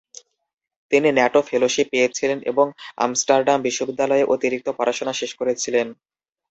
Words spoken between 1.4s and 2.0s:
fellowship